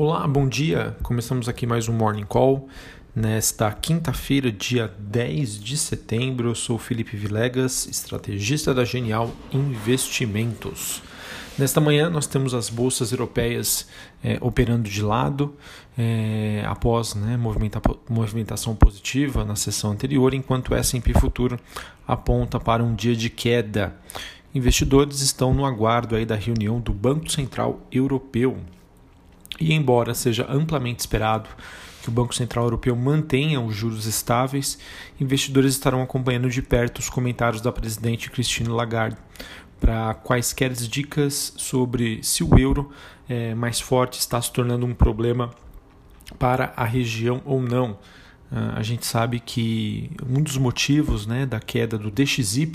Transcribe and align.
Olá, 0.00 0.28
bom 0.28 0.46
dia. 0.46 0.96
Começamos 1.02 1.48
aqui 1.48 1.66
mais 1.66 1.88
um 1.88 1.92
Morning 1.92 2.22
Call. 2.22 2.68
Nesta 3.16 3.72
quinta-feira, 3.72 4.52
dia 4.52 4.86
10 4.96 5.60
de 5.60 5.76
setembro, 5.76 6.50
eu 6.50 6.54
sou 6.54 6.78
Felipe 6.78 7.16
Vilegas, 7.16 7.84
estrategista 7.86 8.72
da 8.72 8.84
Genial 8.84 9.28
Investimentos. 9.52 11.02
Nesta 11.58 11.80
manhã, 11.80 12.08
nós 12.08 12.28
temos 12.28 12.54
as 12.54 12.70
bolsas 12.70 13.10
europeias 13.10 13.88
é, 14.22 14.38
operando 14.40 14.88
de 14.88 15.02
lado, 15.02 15.56
é, 15.98 16.62
após 16.64 17.16
né, 17.16 17.36
movimenta 17.36 17.82
movimentação 18.08 18.76
positiva 18.76 19.44
na 19.44 19.56
sessão 19.56 19.90
anterior, 19.90 20.32
enquanto 20.32 20.68
o 20.68 20.76
S&P 20.76 21.12
Futuro 21.14 21.58
aponta 22.06 22.60
para 22.60 22.84
um 22.84 22.94
dia 22.94 23.16
de 23.16 23.28
queda. 23.28 23.96
Investidores 24.54 25.22
estão 25.22 25.52
no 25.52 25.66
aguardo 25.66 26.14
aí 26.14 26.24
da 26.24 26.36
reunião 26.36 26.78
do 26.78 26.92
Banco 26.92 27.28
Central 27.28 27.80
Europeu. 27.90 28.58
E 29.58 29.72
embora 29.72 30.14
seja 30.14 30.46
amplamente 30.48 31.00
esperado 31.00 31.48
que 32.02 32.08
o 32.08 32.12
Banco 32.12 32.34
Central 32.34 32.64
Europeu 32.64 32.94
mantenha 32.94 33.60
os 33.60 33.74
juros 33.74 34.06
estáveis, 34.06 34.78
investidores 35.20 35.72
estarão 35.72 36.02
acompanhando 36.02 36.48
de 36.48 36.62
perto 36.62 36.98
os 36.98 37.10
comentários 37.10 37.60
da 37.60 37.72
presidente 37.72 38.30
Christine 38.30 38.68
Lagarde 38.68 39.16
para 39.80 40.14
quaisquer 40.14 40.72
dicas 40.72 41.52
sobre 41.56 42.22
se 42.22 42.42
o 42.42 42.58
euro 42.58 42.90
é, 43.28 43.54
mais 43.54 43.80
forte 43.80 44.18
está 44.18 44.40
se 44.40 44.52
tornando 44.52 44.86
um 44.86 44.94
problema 44.94 45.50
para 46.38 46.72
a 46.76 46.84
região 46.84 47.40
ou 47.44 47.60
não. 47.60 47.92
Uh, 48.50 48.76
a 48.76 48.82
gente 48.82 49.04
sabe 49.04 49.40
que 49.40 50.10
um 50.26 50.42
dos 50.42 50.56
motivos 50.56 51.26
né, 51.26 51.44
da 51.44 51.60
queda 51.60 51.98
do 51.98 52.10
DXY 52.10 52.72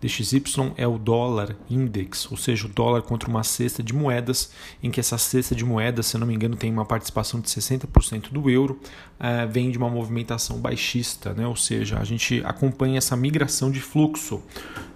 DXY 0.00 0.42
é 0.76 0.86
o 0.86 0.96
dólar 0.96 1.56
index, 1.68 2.30
ou 2.30 2.36
seja, 2.36 2.66
o 2.66 2.68
dólar 2.68 3.02
contra 3.02 3.28
uma 3.28 3.42
cesta 3.42 3.82
de 3.82 3.92
moedas, 3.92 4.52
em 4.82 4.90
que 4.90 5.00
essa 5.00 5.18
cesta 5.18 5.54
de 5.54 5.64
moedas, 5.64 6.06
se 6.06 6.16
não 6.16 6.26
me 6.26 6.34
engano, 6.34 6.56
tem 6.56 6.70
uma 6.70 6.84
participação 6.84 7.40
de 7.40 7.48
60% 7.48 8.30
do 8.30 8.48
euro, 8.48 8.80
uh, 9.18 9.50
vem 9.50 9.70
de 9.70 9.78
uma 9.78 9.90
movimentação 9.90 10.58
baixista, 10.58 11.34
né? 11.34 11.46
ou 11.46 11.56
seja, 11.56 11.98
a 11.98 12.04
gente 12.04 12.42
acompanha 12.44 12.98
essa 12.98 13.16
migração 13.16 13.70
de 13.70 13.80
fluxo. 13.80 14.42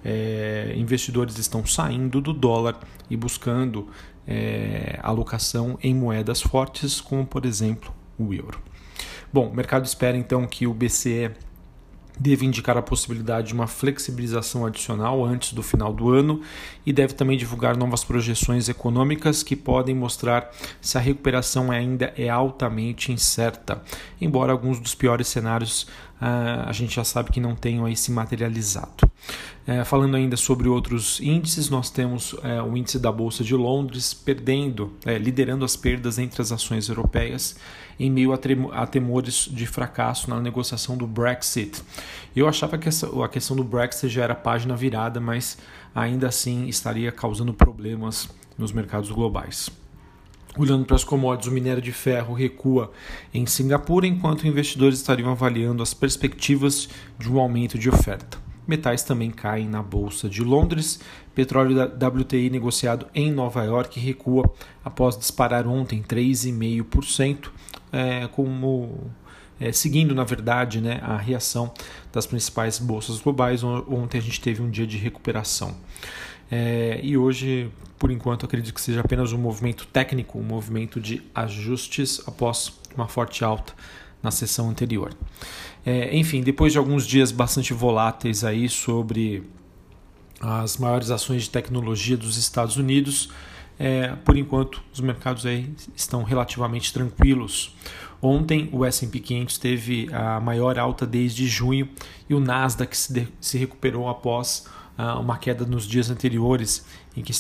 É, 0.05 0.75
investidores 0.77 1.39
estão 1.39 1.64
saindo 1.64 2.20
do 2.20 2.33
dólar 2.33 2.78
e 3.09 3.16
buscando 3.16 3.89
é, 4.27 4.98
alocação 5.03 5.78
em 5.83 5.94
moedas 5.94 6.41
fortes, 6.41 7.00
como 7.00 7.27
por 7.27 7.44
exemplo 7.44 7.92
o 8.19 8.33
euro. 8.33 8.61
Bom, 9.33 9.48
o 9.48 9.55
mercado 9.55 9.84
espera 9.84 10.16
então 10.16 10.47
que 10.47 10.66
o 10.66 10.75
BCE 10.75 11.31
deve 12.19 12.47
indicar 12.47 12.77
a 12.77 12.83
possibilidade 12.83 13.49
de 13.49 13.55
uma 13.55 13.67
flexibilização 13.67 14.67
adicional 14.67 15.25
antes 15.25 15.53
do 15.53 15.63
final 15.63 15.93
do 15.93 16.11
ano 16.11 16.41
e 16.85 16.93
deve 16.93 17.15
também 17.15 17.37
divulgar 17.37 17.77
novas 17.77 18.05
projeções 18.05 18.69
econômicas 18.69 19.43
que 19.43 19.57
podem 19.57 19.95
mostrar 19.95 20.51
se 20.81 20.99
a 20.99 21.01
recuperação 21.01 21.71
ainda 21.71 22.13
é 22.17 22.29
altamente 22.29 23.13
incerta, 23.13 23.83
embora 24.21 24.53
alguns 24.53 24.79
dos 24.79 24.95
piores 24.95 25.29
cenários 25.29 25.83
uh, 26.21 26.67
a 26.67 26.73
gente 26.73 26.95
já 26.95 27.05
sabe 27.05 27.31
que 27.31 27.41
não 27.41 27.55
tenham 27.55 27.85
aí 27.85 27.97
se 27.97 28.13
materializado. 28.13 29.11
É, 29.65 29.85
falando 29.85 30.17
ainda 30.17 30.37
sobre 30.37 30.69
outros 30.69 31.21
índices, 31.21 31.71
nós 31.71 31.89
temos 31.89 32.35
é, 32.43 32.61
o 32.61 32.77
índice 32.77 32.99
da 32.99 33.13
Bolsa 33.13 33.45
de 33.45 33.55
Londres 33.55 34.13
perdendo, 34.13 34.93
é, 35.07 35.17
liderando 35.17 35.65
as 35.65 35.77
perdas 35.77 36.19
entre 36.19 36.43
as 36.43 36.51
ações 36.51 36.89
europeias 36.89 37.57
em 37.99 38.11
meio 38.11 38.33
a, 38.33 38.39
a, 38.73 38.87
temores 38.87 39.49
de 39.51 39.65
fracasso 39.67 40.29
na 40.29 40.41
negociação 40.41 40.97
do 40.97 41.07
Brexit. 41.07 41.81
Eu 42.35 42.49
achava 42.49 42.77
que 42.77 42.89
essa, 42.89 43.07
a 43.25 43.29
questão 43.29 43.57
do 43.57 43.63
Brexit 43.63 44.09
já 44.09 44.25
era 44.25 44.35
página 44.35 44.75
virada, 44.75 45.21
mas 45.21 45.59
ainda 45.95 46.27
assim 46.27 46.67
estaria 46.67 47.13
causando 47.13 47.55
problemas 47.55 48.29
nos 48.59 48.73
mercados 48.73 49.11
globais. 49.11 49.71
Olhando 50.59 50.85
para 50.85 50.97
as 50.97 51.05
commodities, 51.05 51.51
o 51.51 51.55
minério 51.55 51.81
de 51.81 51.93
ferro 51.93 52.35
recua 52.35 52.91
em 53.33 53.47
Singapura, 53.47 54.07
enquanto 54.07 54.47
investidores 54.47 54.99
estariam 54.99 55.31
avaliando 55.31 55.83
as 55.83 55.95
perspectivas 55.95 56.89
de 57.19 57.31
um 57.31 57.39
aumento 57.39 57.79
de 57.79 57.89
oferta. 57.89 58.42
Metais 58.67 59.03
também 59.03 59.31
caem 59.31 59.69
na 59.69 59.83
Bolsa 59.83 60.28
de 60.28 60.43
Londres. 60.43 61.00
Petróleo 61.34 61.75
da 61.75 62.09
WTI 62.09 62.50
negociado 62.50 63.06
em 63.15 63.31
Nova 63.33 63.65
York 63.65 63.99
recua 63.99 64.53
após 64.84 65.17
disparar 65.17 65.67
ontem 65.67 66.03
3,5%, 66.03 67.51
é, 67.93 68.27
como 68.28 69.11
é, 69.61 69.72
seguindo, 69.72 70.15
na 70.15 70.25
verdade, 70.25 70.81
né, 70.81 71.01
a 71.03 71.17
reação 71.17 71.72
das 72.12 72.27
principais 72.27 72.78
bolsas 72.78 73.21
globais. 73.21 73.62
Ontem 73.65 74.19
a 74.19 74.22
gente 74.22 74.41
teve 74.41 74.62
um 74.62 74.71
dia 74.71 74.87
de 74.87 74.97
recuperação. 74.97 75.75
É, 76.51 77.01
e 77.03 77.17
hoje, 77.17 77.71
por 77.99 78.11
enquanto, 78.11 78.45
acredito 78.45 78.75
que 78.75 78.81
seja 78.81 79.01
apenas 79.01 79.33
um 79.33 79.39
movimento 79.39 79.87
técnico, 79.87 80.39
um 80.39 80.43
movimento 80.43 81.01
de 81.01 81.22
ajustes 81.34 82.21
após 82.27 82.72
uma 82.95 83.09
forte 83.09 83.43
alta 83.43 83.72
na 84.22 84.31
sessão 84.31 84.71
anterior. 84.71 85.12
É, 85.84 86.16
enfim, 86.16 86.43
depois 86.43 86.72
de 86.72 86.78
alguns 86.78 87.06
dias 87.06 87.33
bastante 87.33 87.72
voláteis 87.72 88.44
aí 88.44 88.69
sobre 88.69 89.43
as 90.41 90.77
maiores 90.77 91.10
ações 91.10 91.43
de 91.44 91.50
tecnologia 91.50 92.16
dos 92.16 92.37
Estados 92.37 92.77
Unidos, 92.77 93.31
é, 93.78 94.15
por 94.25 94.37
enquanto 94.37 94.83
os 94.93 95.00
mercados 95.00 95.47
aí 95.47 95.72
estão 95.97 96.22
relativamente 96.22 96.93
tranquilos. 96.93 97.75
Ontem 98.21 98.69
o 98.71 98.84
S&P 98.84 99.19
500 99.19 99.59
teve 99.59 100.09
a 100.12 100.39
maior 100.39 100.78
alta 100.78 101.04
desde 101.04 101.49
junho 101.49 101.89
e 102.28 102.34
o 102.34 102.39
Nasdaq 102.39 102.97
se, 102.97 103.12
de, 103.12 103.28
se 103.41 103.59
recuperou 103.59 104.09
após 104.09 104.69
uh, 104.97 105.19
uma 105.21 105.37
queda 105.37 105.66
nos 105.66 105.87
dias 105.89 106.09
anteriores, 106.09 106.87
em 107.16 107.22
que 107.22 107.33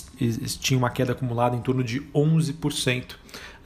tinha 0.58 0.76
uma 0.76 0.90
queda 0.90 1.12
acumulada 1.12 1.54
em 1.54 1.60
torno 1.60 1.84
de 1.84 2.00
11%, 2.12 3.12
uh, 3.12 3.16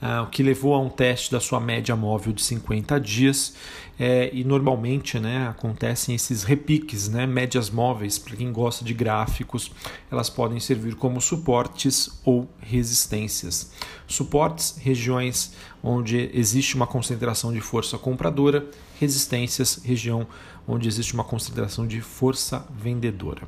ah, 0.01 0.23
o 0.23 0.27
que 0.27 0.43
levou 0.43 0.73
a 0.73 0.79
um 0.79 0.89
teste 0.89 1.31
da 1.31 1.39
sua 1.39 1.59
média 1.59 1.95
móvel 1.95 2.33
de 2.33 2.41
50 2.41 2.99
dias. 2.99 3.55
É, 3.99 4.29
e 4.31 4.43
normalmente 4.43 5.17
né, 5.19 5.47
acontecem 5.47 6.13
esses 6.13 6.43
repiques, 6.43 7.09
né, 7.09 7.25
médias 7.25 7.71
móveis, 7.71 8.19
para 8.19 8.35
quem 8.35 8.51
gosta 8.51 8.85
de 8.85 8.93
gráficos, 8.93 9.71
elas 10.11 10.29
podem 10.29 10.59
servir 10.59 10.93
como 10.93 11.19
suportes 11.19 12.21
ou 12.23 12.47
resistências. 12.59 13.71
Suportes, 14.05 14.77
regiões 14.79 15.55
onde 15.81 16.29
existe 16.31 16.75
uma 16.75 16.85
concentração 16.85 17.51
de 17.51 17.59
força 17.59 17.97
compradora, 17.97 18.67
resistências, 18.99 19.81
região 19.83 20.27
onde 20.67 20.87
existe 20.87 21.15
uma 21.15 21.23
concentração 21.23 21.87
de 21.87 21.99
força 21.99 22.67
vendedora. 22.69 23.47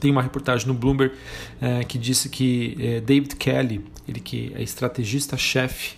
Tem 0.00 0.10
uma 0.10 0.22
reportagem 0.22 0.66
no 0.66 0.74
Bloomberg 0.74 1.14
é, 1.60 1.84
que 1.84 1.98
disse 1.98 2.28
que 2.28 2.76
é, 2.78 3.00
David 3.00 3.36
Kelly, 3.36 3.84
ele 4.06 4.20
que 4.20 4.52
é 4.54 4.62
estrategista-chefe 4.62 5.96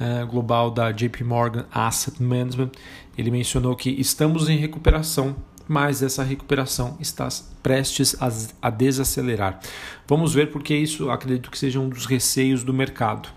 é, 0.00 0.24
global 0.24 0.70
da 0.70 0.92
JP 0.92 1.24
Morgan 1.24 1.66
Asset 1.72 2.22
Management, 2.22 2.70
ele 3.16 3.30
mencionou 3.30 3.74
que 3.74 3.90
estamos 3.90 4.48
em 4.48 4.56
recuperação, 4.56 5.34
mas 5.66 6.02
essa 6.02 6.22
recuperação 6.22 6.96
está 7.00 7.28
prestes 7.62 8.16
a, 8.22 8.30
a 8.68 8.70
desacelerar. 8.70 9.60
Vamos 10.06 10.32
ver 10.32 10.50
porque 10.52 10.74
isso 10.74 11.10
acredito 11.10 11.50
que 11.50 11.58
seja 11.58 11.80
um 11.80 11.88
dos 11.88 12.06
receios 12.06 12.62
do 12.62 12.72
mercado. 12.72 13.28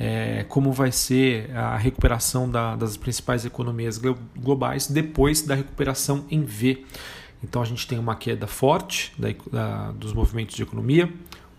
É, 0.00 0.46
como 0.48 0.72
vai 0.72 0.92
ser 0.92 1.54
a 1.56 1.76
recuperação 1.76 2.48
da, 2.48 2.76
das 2.76 2.96
principais 2.96 3.44
economias 3.44 4.00
globais 4.36 4.86
depois 4.86 5.42
da 5.42 5.56
recuperação 5.56 6.24
em 6.30 6.42
V. 6.44 6.84
Então 7.42 7.62
a 7.62 7.64
gente 7.64 7.86
tem 7.86 7.98
uma 7.98 8.16
queda 8.16 8.46
forte 8.46 9.12
da, 9.18 9.28
da, 9.50 9.92
dos 9.92 10.12
movimentos 10.12 10.56
de 10.56 10.62
economia, 10.62 11.12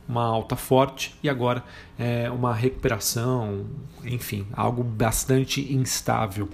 uma 0.07 0.23
alta 0.23 0.55
forte 0.55 1.15
e 1.21 1.29
agora 1.29 1.63
é, 1.97 2.29
uma 2.31 2.53
recuperação, 2.53 3.65
enfim, 4.03 4.47
algo 4.53 4.83
bastante 4.83 5.73
instável. 5.73 6.49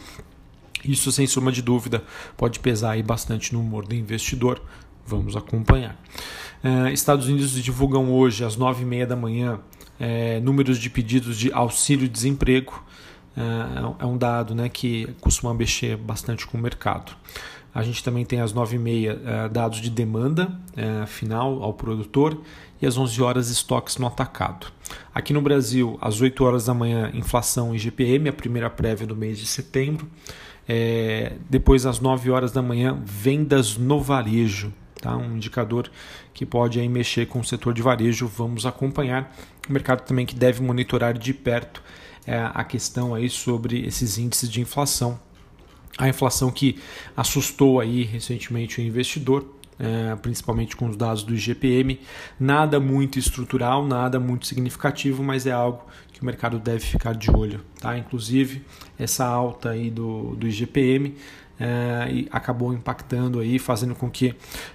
Isso, 0.84 1.12
sem 1.12 1.26
sombra 1.26 1.52
de 1.52 1.62
dúvida, 1.62 2.04
pode 2.38 2.60
pesar 2.60 2.92
aí 2.92 3.02
bastante 3.02 3.54
no 3.54 3.62
humor 3.62 3.88
do 3.88 3.96
investidor. 3.96 4.62
Vamos 5.08 5.36
acompanhar. 5.36 6.00
É, 6.64 6.92
Estados 6.92 7.28
Unidos 7.28 7.52
divulgam 7.52 8.12
hoje, 8.12 8.44
às 8.44 8.56
nove 8.56 8.84
e 8.84 8.86
meia 8.86 9.08
da 9.08 9.16
manhã, 9.16 9.60
é, 10.00 10.40
números 10.40 10.78
de 10.78 10.90
pedidos 10.90 11.38
de 11.38 11.52
auxílio-desemprego. 11.52 12.84
É, 13.38 14.04
é 14.04 14.06
um 14.06 14.18
dado 14.18 14.54
né, 14.54 14.70
que 14.70 15.08
costuma 15.22 15.54
mexer 15.54 15.98
bastante 15.98 16.46
com 16.46 16.58
o 16.58 16.62
mercado. 16.62 17.16
A 17.76 17.84
gente 17.84 18.02
também 18.02 18.24
tem 18.24 18.40
às 18.40 18.54
9h30 18.54 19.20
eh, 19.26 19.50
dados 19.50 19.82
de 19.82 19.90
demanda 19.90 20.50
eh, 20.78 21.06
final 21.06 21.62
ao 21.62 21.74
produtor 21.74 22.40
e 22.82 22.88
às 22.88 22.98
11 22.98 23.22
horas 23.22 23.50
estoques 23.50 23.98
no 23.98 24.08
atacado. 24.08 24.68
Aqui 25.14 25.34
no 25.34 25.42
Brasil, 25.42 25.98
às 26.00 26.22
8 26.22 26.42
horas 26.46 26.66
da 26.68 26.74
manhã, 26.74 27.12
inflação 27.14 27.76
e 27.76 27.78
GPM, 27.78 28.30
a 28.30 28.34
primeira 28.34 28.70
prévia 28.70 29.06
do 29.06 29.14
mês 29.14 29.38
de 29.38 29.46
setembro. 29.46 30.08
É, 30.66 31.34
depois, 31.50 31.86
às 31.86 32.00
9 32.00 32.32
horas 32.32 32.54
da 32.54 32.62
manhã, 32.62 32.98
vendas 33.04 33.76
no 33.76 34.00
varejo. 34.00 34.72
Tá? 35.02 35.18
Um 35.18 35.36
indicador 35.36 35.92
que 36.34 36.46
pode 36.46 36.80
aí 36.80 36.88
mexer 36.88 37.26
com 37.26 37.42
o 37.42 37.44
setor 37.44 37.74
de 37.74 37.82
varejo. 37.82 38.26
Vamos 38.26 38.66
acompanhar. 38.66 39.36
O 39.70 39.74
mercado 39.74 40.06
também 40.06 40.26
que 40.26 40.34
deve 40.34 40.64
monitorar 40.64 41.18
de 41.18 41.34
perto 41.34 41.84
é, 42.26 42.38
a 42.54 42.64
questão 42.64 43.14
aí 43.14 43.30
sobre 43.30 43.86
esses 43.86 44.18
índices 44.18 44.50
de 44.50 44.62
inflação 44.62 45.20
a 45.98 46.10
inflação 46.10 46.52
que 46.52 46.78
assustou 47.16 47.80
aí 47.80 48.04
recentemente 48.04 48.80
o 48.80 48.84
investidor 48.84 49.56
é, 49.80 50.16
principalmente 50.16 50.76
com 50.76 50.88
os 50.88 50.96
dados 50.96 51.24
do 51.24 51.34
IGPM. 51.36 52.00
Nada 52.40 52.80
muito 52.80 53.20
estrutural, 53.20 53.86
nada 53.86 54.20
muito 54.20 54.48
significativo, 54.48 55.24
mas 55.24 55.46
é 55.46 55.52
algo 55.52 55.84
que 56.12 56.22
o 56.22 56.26
mercado 56.26 56.60
deve 56.60 56.80
ficar 56.80 57.14
de 57.14 57.30
olho. 57.30 57.62
Tá? 57.80 57.98
Inclusive, 57.98 58.64
essa 58.98 59.26
alta 59.26 59.72
aí 59.72 59.90
do, 59.90 60.36
do 60.36 60.48
IGPM 60.48 61.16
é, 61.60 62.26
acabou 62.32 62.74
impactando 62.74 63.40
aí, 63.40 63.60
fazendo 63.60 63.96
com 63.96 64.10
que 64.10 64.34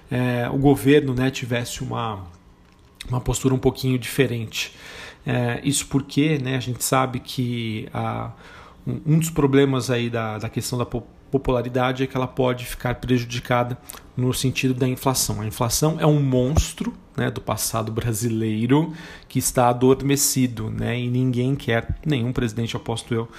é, 0.09 0.49
o 0.49 0.57
governo 0.57 1.13
né, 1.13 1.31
tivesse 1.31 1.81
uma, 1.81 2.23
uma 3.09 3.19
postura 3.19 3.53
um 3.53 3.59
pouquinho 3.59 3.97
diferente. 3.97 4.75
É, 5.25 5.61
isso 5.63 5.87
porque 5.87 6.39
né, 6.39 6.55
a 6.55 6.59
gente 6.59 6.83
sabe 6.83 7.19
que 7.19 7.87
a, 7.93 8.31
um, 8.85 9.19
dos 9.19 9.29
problemas 9.29 9.89
aí 9.89 10.09
da, 10.09 10.37
da 10.37 10.49
questão 10.49 10.77
da 10.77 10.85
popularidade 10.85 12.03
é 12.03 12.07
que 12.07 12.15
ela 12.15 12.27
pode 12.27 12.65
ficar 12.65 12.95
prejudicada 12.95 13.77
no 14.15 14.33
sentido 14.33 14.73
da 14.73 14.87
inflação. 14.87 15.41
A 15.41 15.45
inflação 15.45 15.97
é 15.99 16.05
um 16.05 16.21
monstro 16.21 16.93
né, 17.15 17.31
do 17.31 17.41
passado 17.41 17.91
brasileiro 17.91 18.93
que 19.27 19.39
está 19.39 19.69
adormecido 19.69 20.69
né, 20.69 20.99
e 20.99 21.09
ninguém 21.09 21.55
quer, 21.55 21.97
nenhum 22.05 22.33
presidente, 22.33 22.75
aposto 22.75 23.13
eu, 23.13 23.29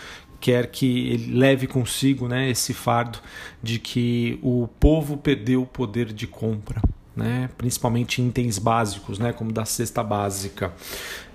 quer 0.40 0.66
que 0.68 1.10
ele 1.10 1.38
leve 1.38 1.66
consigo 1.66 2.26
né, 2.26 2.50
esse 2.50 2.74
fardo 2.74 3.18
de 3.62 3.78
que 3.78 4.38
o 4.42 4.68
povo 4.80 5.16
perdeu 5.16 5.62
o 5.62 5.66
poder 5.66 6.12
de 6.12 6.26
compra. 6.26 6.82
Né, 7.14 7.50
principalmente 7.58 8.22
itens 8.22 8.58
básicos, 8.58 9.18
né, 9.18 9.34
como 9.34 9.52
da 9.52 9.66
cesta 9.66 10.02
básica. 10.02 10.72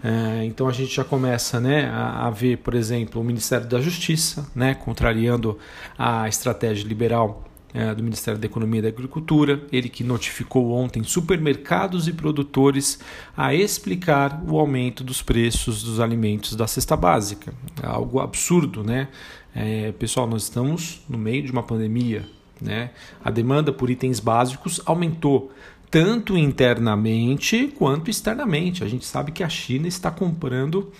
É, 0.03 0.43
então 0.43 0.67
a 0.67 0.71
gente 0.71 0.95
já 0.95 1.03
começa 1.03 1.59
né, 1.59 1.85
a, 1.85 2.25
a, 2.25 2.29
ver, 2.31 2.57
por 2.57 2.73
exemplo, 2.73 3.21
o 3.21 3.23
Ministério 3.23 3.67
da 3.67 3.79
Justiça 3.79 4.49
né, 4.55 4.73
contrariando 4.73 5.59
a 5.95 6.27
estratégia 6.27 6.87
liberal 6.87 7.47
é, 7.73 7.93
do 7.93 8.01
Ministério 8.01 8.39
da 8.39 8.45
Economia 8.45 8.79
e 8.79 8.81
da 8.81 8.87
Agricultura, 8.87 9.61
ele 9.71 9.89
que 9.89 10.03
notificou 10.03 10.71
ontem 10.71 11.03
supermercados 11.03 12.07
e 12.07 12.13
produtores 12.13 12.99
a 13.35 13.53
explicar 13.53 14.41
o 14.47 14.57
aumento 14.59 15.03
dos 15.03 15.21
preços 15.21 15.83
dos 15.83 15.99
alimentos 15.99 16.55
da 16.55 16.65
cesta 16.65 16.95
básica. 16.95 17.53
Algo 17.83 18.19
absurdo, 18.19 18.83
né? 18.83 19.09
É, 19.53 19.91
pessoal, 19.91 20.27
nós 20.27 20.43
estamos 20.43 21.01
no 21.09 21.17
meio 21.17 21.43
de 21.43 21.51
uma 21.51 21.63
pandemia, 21.63 22.25
né? 22.61 22.91
A 23.23 23.29
demanda 23.29 23.71
por 23.71 23.89
itens 23.89 24.19
básicos 24.19 24.81
aumentou 24.85 25.51
tanto 25.89 26.37
internamente 26.37 27.73
quanto 27.77 28.09
externamente. 28.09 28.83
A 28.83 28.87
gente 28.87 29.05
sabe 29.05 29.31
que 29.31 29.43
a 29.43 29.49
China 29.49 29.87
está 29.87 30.11
comprando 30.11 30.91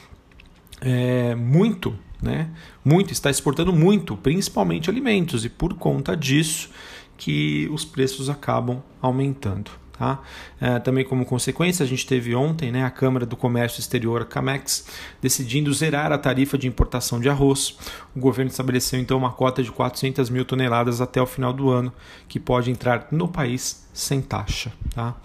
é, 0.81 1.36
muito 1.36 1.94
né? 2.21 2.50
Muito, 2.83 3.13
está 3.13 3.30
exportando 3.30 3.71
muito, 3.71 4.15
principalmente 4.18 4.89
alimentos, 4.89 5.45
e 5.45 5.50
por 5.50 5.74
conta 5.75 6.15
disso 6.15 6.69
que 7.18 7.68
os 7.71 7.83
preços 7.86 8.30
acabam 8.30 8.81
aumentando. 9.01 9.71
Tá? 9.98 10.20
É, 10.62 10.78
também 10.80 11.04
como 11.04 11.26
consequência, 11.26 11.84
a 11.84 11.88
gente 11.88 12.06
teve 12.06 12.36
ontem 12.36 12.72
né, 12.72 12.84
a 12.84 12.90
Câmara 12.90 13.26
do 13.26 13.36
Comércio 13.36 13.80
Exterior, 13.80 14.26
CAMEX, 14.26 14.88
decidindo 15.20 15.74
zerar 15.74 16.12
a 16.12 16.18
tarifa 16.18 16.58
de 16.58 16.68
importação 16.68 17.20
de 17.20 17.28
arroz. 17.28 17.78
O 18.16 18.20
governo 18.20 18.52
estabeleceu 18.52 19.00
então 19.00 19.18
uma 19.18 19.32
cota 19.32 19.64
de 19.64 19.72
400 19.72 20.30
mil 20.30 20.46
toneladas 20.46 21.02
até 21.02 21.20
o 21.20 21.26
final 21.26 21.52
do 21.52 21.70
ano, 21.70 21.92
que 22.28 22.40
pode 22.40 22.70
entrar 22.70 23.08
no 23.12 23.28
país 23.28 23.88
sem 23.92 24.22
taxa. 24.22 24.72
Tá? 24.94 25.16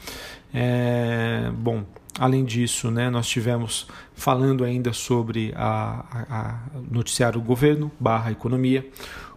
É, 0.55 1.51
bom, 1.55 1.85
Além 2.19 2.45
disso, 2.45 2.91
né, 2.91 3.09
nós 3.09 3.27
tivemos 3.27 3.87
falando 4.15 4.65
ainda 4.65 4.93
sobre 4.93 5.53
a, 5.57 6.05
a, 6.11 6.41
a 6.41 6.59
noticiário 6.91 7.41
governo 7.41 7.91
barra 7.99 8.31
economia. 8.31 8.87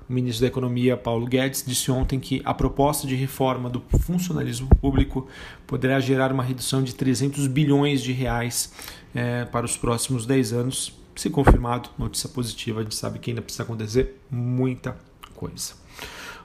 O 0.07 0.13
ministro 0.13 0.41
da 0.41 0.47
Economia, 0.47 0.95
Paulo 0.95 1.25
Guedes, 1.25 1.63
disse 1.65 1.91
ontem 1.91 2.19
que 2.19 2.41
a 2.45 2.53
proposta 2.53 3.07
de 3.07 3.15
reforma 3.15 3.69
do 3.69 3.81
funcionalismo 4.01 4.69
público 4.79 5.27
poderá 5.65 5.99
gerar 5.99 6.31
uma 6.31 6.43
redução 6.43 6.83
de 6.83 6.93
300 6.93 7.47
bilhões 7.47 8.03
de 8.03 8.11
reais 8.11 8.71
é, 9.15 9.45
para 9.45 9.65
os 9.65 9.75
próximos 9.75 10.25
10 10.25 10.53
anos. 10.53 10.93
Se 11.15 11.29
confirmado, 11.29 11.89
notícia 11.97 12.29
positiva, 12.29 12.81
a 12.81 12.83
gente 12.83 12.95
sabe 12.95 13.17
que 13.17 13.31
ainda 13.31 13.41
precisa 13.41 13.63
acontecer 13.63 14.21
muita 14.29 14.95
coisa. 15.33 15.73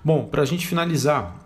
Bom, 0.03 0.25
para 0.27 0.41
a 0.41 0.47
gente 0.47 0.67
finalizar, 0.67 1.37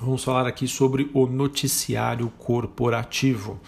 vamos 0.00 0.24
falar 0.24 0.46
aqui 0.46 0.66
sobre 0.66 1.10
o 1.12 1.26
noticiário 1.26 2.30
corporativo. 2.38 3.60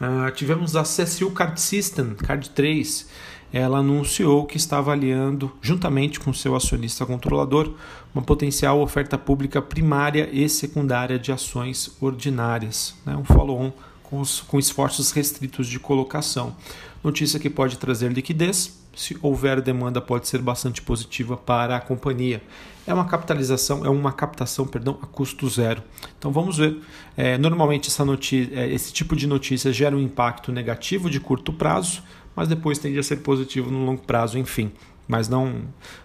Uh, 0.00 0.30
tivemos 0.32 0.74
a 0.74 0.82
CSU 0.82 1.30
Card 1.30 1.60
System, 1.60 2.14
Card 2.14 2.50
3. 2.50 3.08
Ela 3.52 3.78
anunciou 3.78 4.46
que 4.46 4.56
está 4.56 4.78
avaliando, 4.78 5.50
juntamente 5.60 6.20
com 6.20 6.32
seu 6.32 6.54
acionista 6.54 7.04
controlador, 7.04 7.72
uma 8.14 8.22
potencial 8.22 8.80
oferta 8.80 9.18
pública 9.18 9.60
primária 9.60 10.28
e 10.32 10.48
secundária 10.48 11.18
de 11.18 11.32
ações 11.32 11.96
ordinárias, 12.00 12.94
né? 13.04 13.16
um 13.16 13.24
follow-on 13.24 13.72
com, 14.02 14.22
com 14.46 14.58
esforços 14.58 15.10
restritos 15.10 15.66
de 15.66 15.78
colocação. 15.78 16.54
Notícia 17.02 17.40
que 17.40 17.48
pode 17.48 17.78
trazer 17.78 18.12
liquidez, 18.12 18.78
se 18.94 19.16
houver 19.22 19.60
demanda, 19.60 20.00
pode 20.00 20.28
ser 20.28 20.42
bastante 20.42 20.82
positiva 20.82 21.36
para 21.36 21.76
a 21.76 21.80
companhia. 21.80 22.42
É 22.86 22.92
uma 22.92 23.04
capitalização, 23.04 23.84
é 23.84 23.88
uma 23.88 24.12
captação, 24.12 24.66
perdão, 24.66 24.98
a 25.00 25.06
custo 25.06 25.48
zero. 25.48 25.82
Então 26.18 26.32
vamos 26.32 26.58
ver. 26.58 26.78
É, 27.16 27.38
normalmente 27.38 27.88
essa 27.88 28.04
notícia, 28.04 28.52
é, 28.52 28.68
esse 28.68 28.92
tipo 28.92 29.14
de 29.14 29.26
notícia 29.26 29.72
gera 29.72 29.96
um 29.96 30.00
impacto 30.00 30.50
negativo 30.50 31.08
de 31.08 31.20
curto 31.20 31.52
prazo, 31.52 32.02
mas 32.40 32.48
depois 32.48 32.78
tende 32.78 32.98
a 32.98 33.02
ser 33.02 33.16
positivo 33.16 33.70
no 33.70 33.84
longo 33.84 34.00
prazo, 34.00 34.38
enfim. 34.38 34.72
Mas 35.06 35.28
não, 35.28 35.60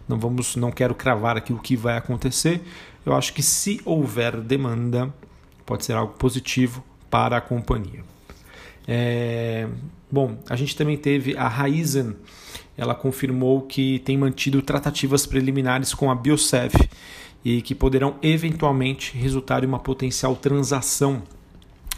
não 0.05 0.19
vamos, 0.19 0.57
não 0.57 0.69
quero 0.69 0.93
cravar 0.93 1.37
aqui 1.37 1.53
o 1.53 1.59
que 1.59 1.77
vai 1.77 1.95
acontecer. 1.95 2.61
Eu 3.05 3.15
acho 3.15 3.31
que 3.31 3.41
se 3.41 3.79
houver 3.85 4.41
demanda, 4.41 5.13
pode 5.65 5.85
ser 5.85 5.93
algo 5.93 6.11
positivo 6.15 6.83
para 7.09 7.37
a 7.37 7.41
companhia. 7.41 8.03
É, 8.85 9.65
bom, 10.11 10.37
a 10.49 10.57
gente 10.57 10.75
também 10.75 10.97
teve 10.97 11.37
a 11.37 11.47
Raizen 11.47 12.17
ela 12.77 12.93
confirmou 12.93 13.61
que 13.61 13.99
tem 13.99 14.17
mantido 14.17 14.61
tratativas 14.61 15.25
preliminares 15.25 15.93
com 15.93 16.11
a 16.11 16.15
Biosev 16.15 16.73
e 17.45 17.61
que 17.61 17.73
poderão 17.73 18.17
eventualmente 18.21 19.17
resultar 19.17 19.63
em 19.63 19.67
uma 19.67 19.79
potencial 19.79 20.35
transação. 20.35 21.23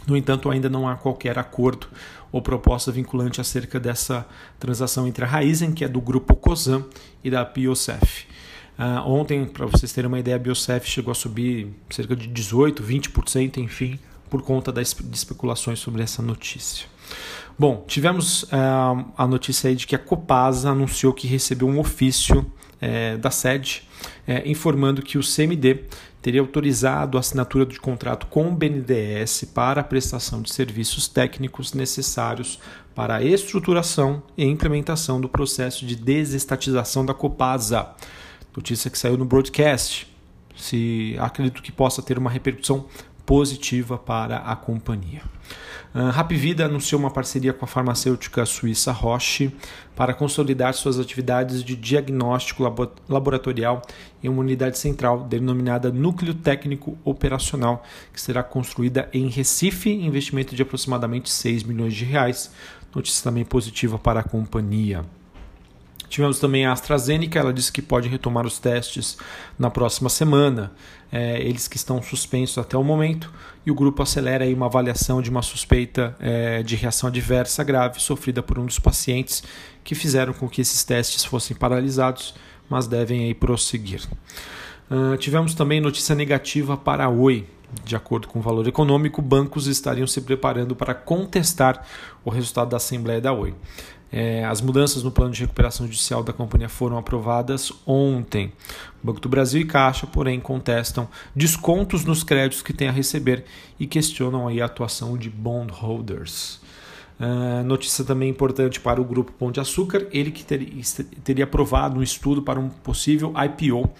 No 0.06 0.16
entanto, 0.16 0.50
ainda 0.50 0.68
não 0.68 0.88
há 0.88 0.96
qualquer 0.96 1.38
acordo 1.38 1.86
ou 2.30 2.42
proposta 2.42 2.92
vinculante 2.92 3.40
acerca 3.40 3.80
dessa 3.80 4.26
transação 4.58 5.06
entre 5.06 5.24
a 5.24 5.28
Raizen, 5.28 5.72
que 5.72 5.84
é 5.84 5.88
do 5.88 6.00
grupo 6.00 6.34
COSAM, 6.36 6.84
e 7.22 7.30
da 7.30 7.44
Biosef. 7.44 8.26
Uh, 8.78 9.08
ontem, 9.08 9.44
para 9.44 9.66
vocês 9.66 9.92
terem 9.92 10.08
uma 10.08 10.20
ideia, 10.20 10.36
a 10.36 10.38
Biosef 10.38 10.88
chegou 10.88 11.10
a 11.10 11.14
subir 11.14 11.74
cerca 11.90 12.14
de 12.14 12.28
18%, 12.28 12.80
20%, 12.80 13.58
enfim, 13.58 13.98
por 14.30 14.42
conta 14.42 14.70
das 14.70 14.94
especulações 15.12 15.78
sobre 15.78 16.02
essa 16.02 16.22
notícia. 16.22 16.86
Bom, 17.58 17.84
tivemos 17.88 18.44
uh, 18.44 19.12
a 19.16 19.26
notícia 19.26 19.68
aí 19.68 19.74
de 19.74 19.86
que 19.86 19.96
a 19.96 19.98
Copasa 19.98 20.70
anunciou 20.70 21.12
que 21.12 21.26
recebeu 21.26 21.66
um 21.66 21.80
ofício 21.80 22.46
é, 22.80 23.16
da 23.16 23.30
sede 23.30 23.82
é, 24.26 24.48
informando 24.48 25.02
que 25.02 25.18
o 25.18 25.22
CMD 25.22 25.84
teria 26.20 26.40
autorizado 26.40 27.16
a 27.16 27.20
assinatura 27.20 27.64
de 27.64 27.78
contrato 27.78 28.26
com 28.26 28.48
o 28.48 28.52
BNDES 28.52 29.44
para 29.54 29.80
a 29.80 29.84
prestação 29.84 30.42
de 30.42 30.52
serviços 30.52 31.08
técnicos 31.08 31.72
necessários 31.72 32.58
para 32.94 33.16
a 33.16 33.22
estruturação 33.22 34.22
e 34.36 34.44
implementação 34.44 35.20
do 35.20 35.28
processo 35.28 35.86
de 35.86 35.94
desestatização 35.94 37.06
da 37.06 37.14
Copasa. 37.14 37.90
Notícia 38.56 38.90
que 38.90 38.98
saiu 38.98 39.16
no 39.16 39.24
broadcast. 39.24 40.12
Se 40.56 41.16
acredito 41.20 41.62
que 41.62 41.70
possa 41.70 42.02
ter 42.02 42.18
uma 42.18 42.28
repercussão 42.28 42.86
positiva 43.28 43.98
para 43.98 44.38
a 44.38 44.56
companhia. 44.56 45.20
Uh, 45.94 46.08
Rapvida 46.08 46.64
anunciou 46.64 46.98
uma 46.98 47.10
parceria 47.10 47.52
com 47.52 47.66
a 47.66 47.68
farmacêutica 47.68 48.46
suíça 48.46 48.90
Roche 48.90 49.54
para 49.94 50.14
consolidar 50.14 50.72
suas 50.72 50.98
atividades 50.98 51.62
de 51.62 51.76
diagnóstico 51.76 52.62
laboratorial 53.06 53.82
em 54.22 54.30
uma 54.30 54.40
unidade 54.40 54.78
central 54.78 55.24
denominada 55.24 55.92
Núcleo 55.92 56.32
Técnico 56.32 56.96
Operacional, 57.04 57.84
que 58.14 58.20
será 58.20 58.42
construída 58.42 59.10
em 59.12 59.28
Recife, 59.28 59.90
investimento 59.90 60.56
de 60.56 60.62
aproximadamente 60.62 61.28
6 61.28 61.64
milhões 61.64 61.92
de 61.92 62.06
reais. 62.06 62.50
Notícia 62.94 63.22
também 63.22 63.44
positiva 63.44 63.98
para 63.98 64.20
a 64.20 64.24
companhia. 64.24 65.04
Tivemos 66.18 66.40
também 66.40 66.66
a 66.66 66.72
AstraZeneca, 66.72 67.38
ela 67.38 67.52
disse 67.52 67.70
que 67.70 67.80
pode 67.80 68.08
retomar 68.08 68.44
os 68.44 68.58
testes 68.58 69.16
na 69.56 69.70
próxima 69.70 70.08
semana, 70.08 70.72
é, 71.12 71.40
eles 71.40 71.68
que 71.68 71.76
estão 71.76 72.02
suspensos 72.02 72.58
até 72.58 72.76
o 72.76 72.82
momento, 72.82 73.32
e 73.64 73.70
o 73.70 73.74
grupo 73.74 74.02
acelera 74.02 74.42
aí 74.42 74.52
uma 74.52 74.66
avaliação 74.66 75.22
de 75.22 75.30
uma 75.30 75.42
suspeita 75.42 76.16
é, 76.18 76.60
de 76.64 76.74
reação 76.74 77.08
adversa 77.08 77.62
grave 77.62 78.00
sofrida 78.00 78.42
por 78.42 78.58
um 78.58 78.66
dos 78.66 78.80
pacientes 78.80 79.44
que 79.84 79.94
fizeram 79.94 80.32
com 80.32 80.48
que 80.48 80.60
esses 80.60 80.82
testes 80.82 81.24
fossem 81.24 81.56
paralisados, 81.56 82.34
mas 82.68 82.88
devem 82.88 83.26
aí 83.26 83.32
prosseguir. 83.32 84.02
Uh, 84.90 85.16
tivemos 85.18 85.54
também 85.54 85.80
notícia 85.80 86.16
negativa 86.16 86.76
para 86.76 87.04
a 87.04 87.08
Oi. 87.08 87.46
De 87.84 87.94
acordo 87.94 88.26
com 88.26 88.40
o 88.40 88.42
valor 88.42 88.66
econômico, 88.66 89.22
bancos 89.22 89.68
estariam 89.68 90.06
se 90.06 90.20
preparando 90.22 90.74
para 90.74 90.94
contestar 90.94 91.86
o 92.24 92.30
resultado 92.30 92.70
da 92.70 92.78
Assembleia 92.78 93.20
da 93.20 93.32
Oi. 93.32 93.54
É, 94.10 94.44
as 94.44 94.60
mudanças 94.60 95.02
no 95.02 95.10
plano 95.10 95.32
de 95.32 95.42
recuperação 95.42 95.86
judicial 95.86 96.22
da 96.22 96.32
companhia 96.32 96.68
foram 96.68 96.96
aprovadas 96.96 97.72
ontem. 97.86 98.52
O 99.02 99.06
Banco 99.06 99.20
do 99.20 99.28
Brasil 99.28 99.60
e 99.60 99.64
Caixa, 99.64 100.06
porém, 100.06 100.40
contestam 100.40 101.08
descontos 101.36 102.04
nos 102.04 102.22
créditos 102.22 102.62
que 102.62 102.72
tem 102.72 102.88
a 102.88 102.92
receber 102.92 103.44
e 103.78 103.86
questionam 103.86 104.48
aí 104.48 104.60
a 104.62 104.64
atuação 104.64 105.16
de 105.16 105.28
bondholders. 105.28 106.60
Uh, 107.20 107.64
notícia 107.64 108.04
também 108.04 108.30
importante 108.30 108.78
para 108.78 109.00
o 109.00 109.04
grupo 109.04 109.32
Pão 109.32 109.50
de 109.50 109.58
Açúcar, 109.58 110.06
ele 110.12 110.30
que 110.30 110.44
ter, 110.44 110.64
teria 111.24 111.44
aprovado 111.44 111.98
um 111.98 112.02
estudo 112.02 112.42
para 112.42 112.60
um 112.60 112.68
possível 112.68 113.34
IPO 113.36 113.90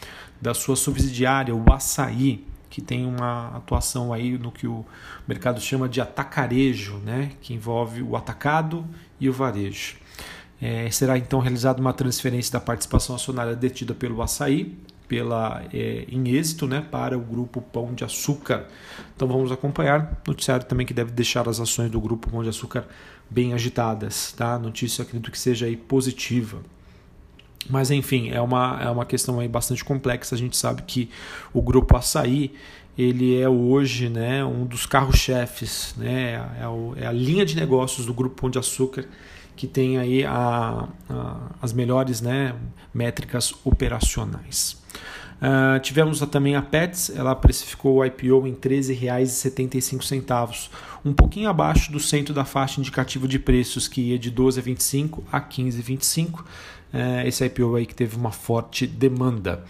da 0.40 0.54
sua 0.54 0.76
subsidiária, 0.76 1.54
o 1.54 1.72
Açaí, 1.72 2.46
que 2.70 2.80
tem 2.80 3.06
uma 3.06 3.56
atuação 3.56 4.12
aí 4.12 4.36
no 4.38 4.52
que 4.52 4.66
o 4.66 4.84
mercado 5.26 5.60
chama 5.60 5.88
de 5.88 6.00
atacarejo, 6.00 6.96
né, 6.98 7.32
que 7.40 7.54
envolve 7.54 8.02
o 8.02 8.16
atacado 8.16 8.84
e 9.20 9.28
o 9.28 9.32
varejo. 9.32 9.96
É, 10.60 10.90
será 10.90 11.16
então 11.16 11.38
realizada 11.38 11.80
uma 11.80 11.92
transferência 11.92 12.52
da 12.52 12.60
participação 12.60 13.14
acionária 13.14 13.54
detida 13.54 13.94
pelo 13.94 14.20
Açaí 14.20 14.76
pela, 15.08 15.64
é, 15.72 16.04
em 16.08 16.28
êxito 16.28 16.66
né, 16.66 16.86
para 16.88 17.16
o 17.16 17.20
grupo 17.20 17.62
Pão 17.62 17.94
de 17.94 18.04
Açúcar. 18.04 18.66
Então 19.16 19.26
vamos 19.26 19.50
acompanhar. 19.50 20.20
Noticiário 20.26 20.66
também 20.66 20.86
que 20.86 20.92
deve 20.92 21.10
deixar 21.10 21.48
as 21.48 21.58
ações 21.58 21.90
do 21.90 22.00
grupo 22.00 22.30
Pão 22.30 22.42
de 22.42 22.50
Açúcar 22.50 22.86
bem 23.28 23.54
agitadas. 23.54 24.32
Tá? 24.32 24.58
Notícia 24.58 25.02
acredito 25.02 25.30
que 25.30 25.38
seja 25.38 25.66
aí 25.66 25.76
positiva. 25.76 26.58
Mas 27.68 27.90
enfim, 27.90 28.30
é 28.30 28.40
uma, 28.40 28.80
é 28.82 28.90
uma 28.90 29.04
questão 29.04 29.40
aí 29.40 29.48
bastante 29.48 29.84
complexa. 29.84 30.34
A 30.34 30.38
gente 30.38 30.56
sabe 30.56 30.82
que 30.82 31.10
o 31.52 31.60
grupo 31.60 31.96
Açaí 31.96 32.52
ele 32.96 33.40
é 33.40 33.48
hoje 33.48 34.08
né, 34.08 34.44
um 34.44 34.64
dos 34.64 34.84
carros-chefes, 34.84 35.94
né, 35.96 36.44
é, 36.58 37.02
é, 37.02 37.06
a 37.06 37.12
linha 37.12 37.46
de 37.46 37.54
negócios 37.54 38.04
do 38.04 38.12
Grupo 38.12 38.40
Pão 38.40 38.50
de 38.50 38.58
Açúcar 38.58 39.06
que 39.58 39.66
tem 39.66 39.98
aí 39.98 40.24
a, 40.24 40.88
a, 41.10 41.36
as 41.60 41.72
melhores 41.72 42.20
né, 42.20 42.54
métricas 42.94 43.52
operacionais. 43.64 44.80
Uh, 45.38 45.78
tivemos 45.80 46.20
também 46.20 46.56
a 46.56 46.62
Pets, 46.62 47.10
ela 47.14 47.34
precificou 47.34 47.96
o 47.96 48.04
IPO 48.04 48.46
em 48.46 48.52
R$ 48.52 48.58
13,75, 48.60 50.68
um 51.04 51.12
pouquinho 51.12 51.48
abaixo 51.48 51.92
do 51.92 52.00
centro 52.00 52.32
da 52.32 52.44
faixa 52.44 52.80
indicativa 52.80 53.26
de 53.26 53.38
preços, 53.38 53.88
que 53.88 54.00
ia 54.00 54.18
de 54.18 54.32
12,25 54.32 55.22
a 55.30 55.40
15,25. 55.40 56.44
Uh, 56.92 57.26
esse 57.26 57.44
IPO 57.44 57.76
aí 57.76 57.84
que 57.84 57.94
teve 57.94 58.16
uma 58.16 58.32
forte 58.32 58.86
demanda. 58.86 59.62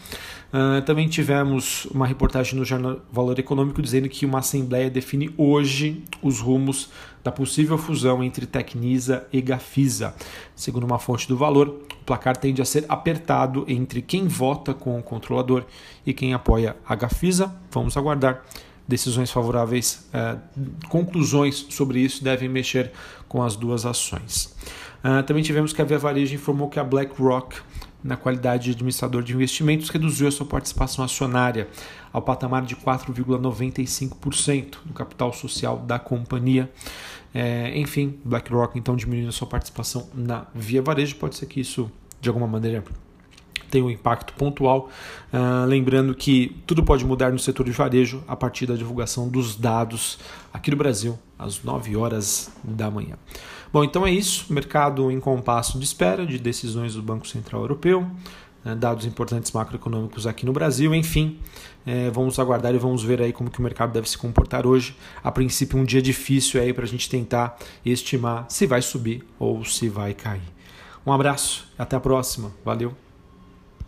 Uh, 0.53 0.81
também 0.83 1.09
tivemos 1.09 1.85
uma 1.87 2.07
reportagem 2.07 2.59
no 2.59 2.65
jornal 2.65 3.01
Valor 3.13 3.39
Econômico 3.39 3.83
dizendo 3.83 4.09
que 4.09 4.25
uma 4.25 4.39
assembleia 4.39 4.89
define 4.89 5.31
hoje 5.37 6.03
os 6.23 6.41
rumos 6.41 6.91
da 7.23 7.33
possível 7.33 7.77
fusão 7.77 8.23
entre 8.23 8.47
Tecnisa 8.47 9.27
e 9.33 9.43
Gafisa. 9.43 10.15
Segundo 10.55 10.85
uma 10.85 10.99
fonte 10.99 11.29
do 11.29 11.37
Valor, 11.37 11.69
o 11.69 12.05
placar 12.07 12.37
tende 12.37 12.63
a 12.63 12.65
ser 12.65 12.87
apertado 12.89 13.65
entre 13.69 14.01
quem 14.01 14.27
vota 14.27 14.73
com 14.73 14.99
o 14.99 15.03
controlador 15.03 15.65
e 16.07 16.15
quem 16.15 16.33
apoia 16.33 16.77
a 16.87 16.95
Gafisa. 16.95 17.55
Vamos 17.71 17.97
aguardar 17.97 18.43
decisões 18.89 19.31
favoráveis, 19.31 20.09
uh, 20.15 20.41
conclusões 20.89 21.67
sobre 21.69 22.01
isso 22.01 22.25
devem 22.25 22.49
mexer 22.49 22.91
com 23.29 23.43
as 23.43 23.55
duas 23.55 23.85
ações. 23.85 24.57
Uh, 25.05 25.23
também 25.23 25.43
tivemos 25.43 25.73
que 25.73 25.81
a 25.81 25.85
Via 25.85 25.99
Varejo 25.99 26.35
informou 26.35 26.69
que 26.69 26.81
a 26.81 26.85
BlackRock 26.85 27.61
na 28.03 28.17
qualidade 28.17 28.65
de 28.65 28.71
administrador 28.73 29.23
de 29.23 29.35
investimentos, 29.35 29.89
reduziu 29.89 30.29
a 30.29 30.31
sua 30.31 30.47
participação 30.47 31.05
acionária 31.05 31.69
ao 32.13 32.23
patamar 32.23 32.65
de 32.65 32.77
4,95% 32.77 34.77
no 34.87 34.93
capital 34.93 35.33
social 35.33 35.79
da 35.79 35.99
companhia. 35.99 36.71
É, 37.35 37.77
enfim, 37.79 38.19
BlackRock 38.25 38.79
então 38.79 38.97
diminuindo 38.97 39.29
a 39.29 39.33
sua 39.33 39.47
participação 39.47 40.09
na 40.15 40.47
Via 40.55 40.81
Varejo. 40.81 41.17
Pode 41.17 41.37
ser 41.37 41.47
que 41.47 41.61
isso, 41.61 41.91
de 42.21 42.29
alguma 42.29 42.47
maneira, 42.47 42.85
tenha 43.71 43.85
um 43.85 43.91
impacto 43.91 44.33
pontual. 44.35 44.89
Uh, 45.33 45.67
lembrando 45.67 46.15
que 46.15 46.57
tudo 46.67 46.83
pode 46.83 47.05
mudar 47.05 47.33
no 47.33 47.39
setor 47.39 47.67
de 47.67 47.73
varejo 47.73 48.23
a 48.27 48.35
partir 48.35 48.65
da 48.65 48.75
divulgação 48.75 49.29
dos 49.29 49.57
dados 49.57 50.19
aqui 50.53 50.71
no 50.71 50.77
Brasil, 50.77 51.19
às 51.39 51.63
9 51.63 51.97
horas 51.97 52.51
da 52.65 52.91
manhã. 52.91 53.17
Bom, 53.73 53.85
então 53.85 54.07
é 54.07 54.11
isso. 54.11 54.53
Mercado 54.53 55.11
em 55.11 55.21
compasso 55.21 55.79
de 55.79 55.85
espera 55.85 56.27
de 56.27 56.39
decisões 56.39 56.95
do 56.95 57.03
Banco 57.03 57.27
Central 57.29 57.61
Europeu, 57.63 58.11
né, 58.65 58.75
dados 58.75 59.05
importantes 59.07 59.53
macroeconômicos 59.53 60.27
aqui 60.27 60.45
no 60.45 60.53
Brasil, 60.53 60.95
enfim. 60.95 61.39
É, 61.87 62.11
vamos 62.11 62.39
aguardar 62.39 62.75
e 62.75 62.79
vamos 62.79 63.03
ver 63.03 63.23
aí 63.23 63.33
como 63.33 63.51
que 63.51 63.61
o 63.61 63.63
mercado 63.63 63.93
deve 63.93 64.09
se 64.09 64.19
comportar 64.19 64.67
hoje. 64.67 64.97
A 65.23 65.31
princípio, 65.31 65.79
um 65.79 65.85
dia 65.85 66.03
difícil 66.03 66.61
aí 66.61 66.73
para 66.73 66.85
a 66.85 66.89
gente 66.89 67.09
tentar 67.09 67.59
estimar 67.85 68.47
se 68.49 68.67
vai 68.67 68.83
subir 68.83 69.25
ou 69.39 69.65
se 69.65 69.89
vai 69.89 70.13
cair. 70.15 70.43
Um 71.07 71.13
abraço, 71.13 71.67
até 71.79 71.97
a 71.97 72.01
próxima. 72.01 72.53
Valeu! 72.65 73.08